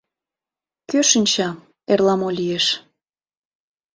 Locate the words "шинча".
1.09-1.49